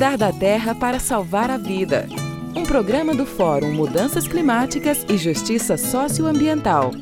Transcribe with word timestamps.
Cuidar 0.00 0.16
da 0.16 0.32
terra 0.32 0.74
para 0.74 0.98
salvar 0.98 1.50
a 1.50 1.58
vida. 1.58 2.08
Um 2.56 2.62
programa 2.62 3.14
do 3.14 3.26
Fórum 3.26 3.70
Mudanças 3.74 4.26
Climáticas 4.26 5.04
e 5.06 5.18
Justiça 5.18 5.76
Socioambiental. 5.76 6.92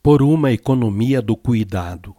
Por 0.00 0.22
uma 0.22 0.52
economia 0.52 1.20
do 1.20 1.36
cuidado. 1.36 2.14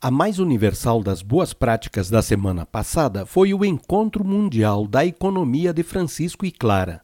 A 0.00 0.12
mais 0.12 0.38
universal 0.38 1.02
das 1.02 1.22
boas 1.22 1.52
práticas 1.52 2.08
da 2.08 2.22
semana 2.22 2.64
passada 2.64 3.26
foi 3.26 3.52
o 3.52 3.64
Encontro 3.64 4.24
Mundial 4.24 4.86
da 4.86 5.04
Economia 5.04 5.74
de 5.74 5.82
Francisco 5.82 6.46
e 6.46 6.52
Clara. 6.52 7.02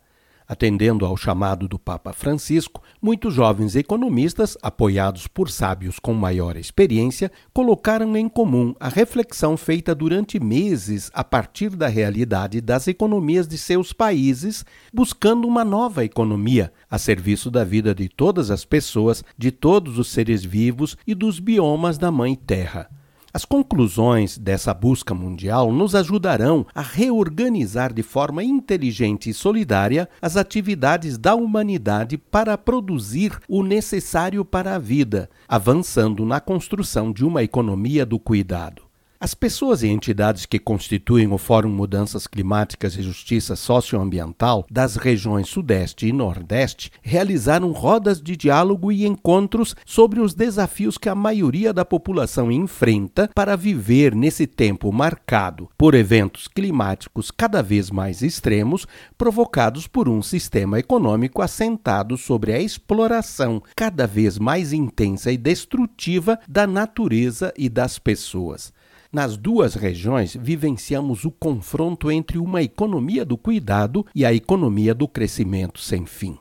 Atendendo 0.52 1.06
ao 1.06 1.16
chamado 1.16 1.66
do 1.66 1.78
Papa 1.78 2.12
Francisco, 2.12 2.82
muitos 3.00 3.32
jovens 3.32 3.74
economistas, 3.74 4.54
apoiados 4.60 5.26
por 5.26 5.50
sábios 5.50 5.98
com 5.98 6.12
maior 6.12 6.58
experiência, 6.58 7.32
colocaram 7.54 8.14
em 8.18 8.28
comum 8.28 8.74
a 8.78 8.90
reflexão 8.90 9.56
feita 9.56 9.94
durante 9.94 10.38
meses 10.38 11.10
a 11.14 11.24
partir 11.24 11.70
da 11.70 11.88
realidade 11.88 12.60
das 12.60 12.86
economias 12.86 13.48
de 13.48 13.56
seus 13.56 13.94
países, 13.94 14.62
buscando 14.92 15.48
uma 15.48 15.64
nova 15.64 16.04
economia 16.04 16.70
a 16.90 16.98
serviço 16.98 17.50
da 17.50 17.64
vida 17.64 17.94
de 17.94 18.10
todas 18.10 18.50
as 18.50 18.62
pessoas, 18.62 19.24
de 19.38 19.50
todos 19.50 19.98
os 19.98 20.08
seres 20.08 20.44
vivos 20.44 20.98
e 21.06 21.14
dos 21.14 21.40
biomas 21.40 21.96
da 21.96 22.10
Mãe 22.10 22.34
Terra. 22.34 22.90
As 23.34 23.46
conclusões 23.46 24.36
dessa 24.36 24.74
busca 24.74 25.14
mundial 25.14 25.72
nos 25.72 25.94
ajudarão 25.94 26.66
a 26.74 26.82
reorganizar 26.82 27.90
de 27.90 28.02
forma 28.02 28.44
inteligente 28.44 29.30
e 29.30 29.34
solidária 29.34 30.06
as 30.20 30.36
atividades 30.36 31.16
da 31.16 31.34
humanidade 31.34 32.18
para 32.18 32.58
produzir 32.58 33.38
o 33.48 33.62
necessário 33.62 34.44
para 34.44 34.74
a 34.74 34.78
vida, 34.78 35.30
avançando 35.48 36.26
na 36.26 36.40
construção 36.40 37.10
de 37.10 37.24
uma 37.24 37.42
economia 37.42 38.04
do 38.04 38.18
cuidado. 38.18 38.91
As 39.24 39.34
pessoas 39.34 39.84
e 39.84 39.86
entidades 39.86 40.46
que 40.46 40.58
constituem 40.58 41.32
o 41.32 41.38
Fórum 41.38 41.68
Mudanças 41.68 42.26
Climáticas 42.26 42.96
e 42.96 43.02
Justiça 43.02 43.54
Socioambiental 43.54 44.66
das 44.68 44.96
regiões 44.96 45.48
Sudeste 45.48 46.08
e 46.08 46.12
Nordeste 46.12 46.90
realizaram 47.00 47.70
rodas 47.70 48.20
de 48.20 48.36
diálogo 48.36 48.90
e 48.90 49.06
encontros 49.06 49.76
sobre 49.86 50.18
os 50.18 50.34
desafios 50.34 50.98
que 50.98 51.08
a 51.08 51.14
maioria 51.14 51.72
da 51.72 51.84
população 51.84 52.50
enfrenta 52.50 53.30
para 53.32 53.54
viver 53.54 54.12
nesse 54.12 54.44
tempo 54.44 54.90
marcado 54.90 55.68
por 55.78 55.94
eventos 55.94 56.48
climáticos 56.48 57.30
cada 57.30 57.62
vez 57.62 57.92
mais 57.92 58.22
extremos, 58.22 58.88
provocados 59.16 59.86
por 59.86 60.08
um 60.08 60.20
sistema 60.20 60.80
econômico 60.80 61.42
assentado 61.42 62.16
sobre 62.16 62.52
a 62.52 62.58
exploração 62.60 63.62
cada 63.76 64.04
vez 64.04 64.36
mais 64.36 64.72
intensa 64.72 65.30
e 65.30 65.36
destrutiva 65.36 66.40
da 66.48 66.66
natureza 66.66 67.54
e 67.56 67.68
das 67.68 68.00
pessoas. 68.00 68.72
Nas 69.12 69.36
duas 69.36 69.74
regiões, 69.74 70.34
vivenciamos 70.34 71.26
o 71.26 71.30
confronto 71.30 72.10
entre 72.10 72.38
uma 72.38 72.62
economia 72.62 73.26
do 73.26 73.36
cuidado 73.36 74.06
e 74.14 74.24
a 74.24 74.32
economia 74.32 74.94
do 74.94 75.06
crescimento 75.06 75.80
sem 75.80 76.06
fim. 76.06 76.38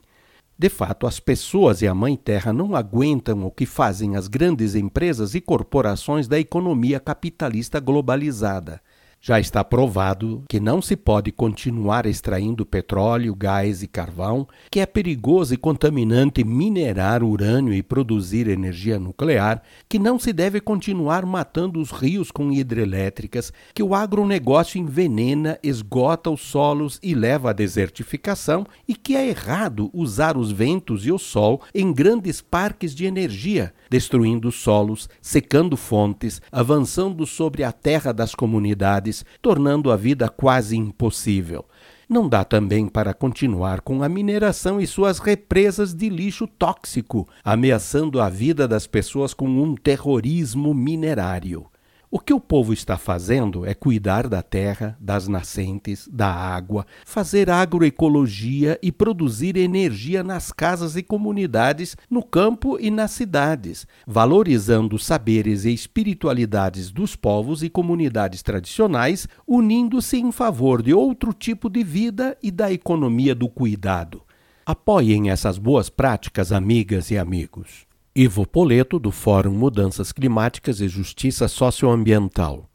De 0.58 0.70
fato, 0.70 1.06
as 1.06 1.20
pessoas 1.20 1.82
e 1.82 1.88
a 1.88 1.94
Mãe 1.94 2.16
Terra 2.16 2.54
não 2.54 2.74
aguentam 2.74 3.44
o 3.44 3.52
que 3.52 3.66
fazem 3.66 4.16
as 4.16 4.30
grandes 4.30 4.74
empresas 4.74 5.36
e 5.36 5.42
corporações 5.42 6.30
da 6.30 6.40
economia 6.40 6.98
capitalista 6.98 7.78
globalizada. 7.78 8.80
Já 9.24 9.40
está 9.40 9.64
provado 9.64 10.44
que 10.50 10.60
não 10.60 10.82
se 10.82 10.96
pode 10.96 11.32
continuar 11.32 12.08
extraindo 12.08 12.66
petróleo, 12.66 13.36
gás 13.36 13.84
e 13.84 13.88
carvão, 13.88 14.48
que 14.72 14.80
é 14.80 14.86
perigoso 14.88 15.54
e 15.54 15.58
contaminante 15.58 16.44
minerar 16.44 17.22
urânio 17.22 17.72
e 17.72 17.84
produzir 17.84 18.48
energia 18.48 18.98
nuclear, 18.98 19.62
que 19.88 20.00
não 20.00 20.18
se 20.18 20.34
deve 20.34 20.60
continuar 20.60 21.24
matando 21.24 21.80
os 21.80 21.92
rios 21.92 22.32
com 22.32 22.52
hidrelétricas, 22.52 23.54
que 23.76 23.84
o 23.84 23.94
agronegócio 23.94 24.80
envenena, 24.80 25.60
esgota 25.62 26.32
os 26.32 26.42
solos 26.42 26.98
e 27.04 27.14
leva 27.14 27.52
à 27.52 27.54
desertificação, 27.54 28.66
e 28.88 28.96
que 28.96 29.16
é 29.16 29.30
errado 29.30 29.92
usar 29.94 30.36
os 30.36 30.52
ventos 30.52 31.06
e 31.06 31.12
o 31.12 31.20
sol 31.20 31.62
em 31.76 31.94
grandes 31.94 32.42
parques 32.42 32.96
de 32.96 33.06
energia, 33.06 33.72
destruindo 33.88 34.52
solos, 34.52 35.08
secando 35.22 35.78
fontes, 35.78 36.42
avançando 36.52 37.24
sobre 37.28 37.64
a 37.64 37.72
terra 37.72 38.12
das 38.12 38.34
comunidades 38.34 39.11
tornando 39.42 39.92
a 39.92 39.96
vida 39.96 40.28
quase 40.28 40.76
impossível. 40.76 41.66
Não 42.10 42.28
dá 42.28 42.44
também 42.44 42.90
para 42.90 43.14
continuar 43.14 43.80
com 43.80 44.04
a 44.04 44.10
mineração 44.10 44.82
e 44.82 44.86
suas 44.86 45.18
represas 45.18 45.94
de 45.94 46.10
lixo 46.10 46.46
tóxico, 46.46 47.26
ameaçando 47.42 48.20
a 48.20 48.28
vida 48.28 48.68
das 48.68 48.86
pessoas 48.86 49.34
com 49.34 49.48
um 49.48 49.76
terrorismo 49.76 50.74
minerário. 50.74 51.71
O 52.14 52.20
que 52.20 52.34
o 52.34 52.42
povo 52.42 52.74
está 52.74 52.98
fazendo 52.98 53.66
é 53.66 53.74
cuidar 53.74 54.28
da 54.28 54.44
terra, 54.44 54.98
das 55.00 55.30
nascentes, 55.30 56.10
da 56.12 56.28
água, 56.28 56.86
fazer 57.06 57.50
agroecologia 57.50 58.78
e 58.84 58.92
produzir 58.92 59.56
energia 59.56 60.22
nas 60.22 60.52
casas 60.52 60.98
e 60.98 61.04
comunidades, 61.04 61.96
no 62.10 62.22
campo 62.22 62.78
e 62.78 62.92
nas 62.92 63.12
cidades, 63.12 63.88
valorizando 64.06 65.00
saberes 65.00 65.64
e 65.64 65.74
espiritualidades 65.74 66.92
dos 66.92 67.16
povos 67.16 67.64
e 67.64 67.70
comunidades 67.70 68.44
tradicionais, 68.44 69.26
unindo-se 69.48 70.18
em 70.18 70.34
favor 70.34 70.84
de 70.84 70.94
outro 70.94 71.32
tipo 71.32 71.70
de 71.70 71.82
vida 71.82 72.38
e 72.44 72.52
da 72.52 72.70
economia 72.74 73.34
do 73.34 73.48
cuidado. 73.48 74.22
Apoiem 74.66 75.30
essas 75.30 75.58
boas 75.58 75.90
práticas, 75.90 76.52
amigas 76.52 77.10
e 77.10 77.18
amigos. 77.18 77.90
Ivo 78.14 78.46
Poleto, 78.46 79.00
do 79.00 79.10
Fórum 79.10 79.54
Mudanças 79.54 80.12
Climáticas 80.12 80.82
e 80.82 80.88
Justiça 80.90 81.48
Socioambiental. 81.48 82.70